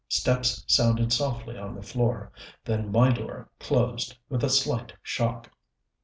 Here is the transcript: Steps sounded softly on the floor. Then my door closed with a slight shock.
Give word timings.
Steps 0.09 0.63
sounded 0.65 1.13
softly 1.13 1.59
on 1.59 1.75
the 1.75 1.83
floor. 1.83 2.31
Then 2.65 2.91
my 2.91 3.11
door 3.11 3.51
closed 3.59 4.17
with 4.29 4.43
a 4.43 4.49
slight 4.49 4.93
shock. 5.03 5.51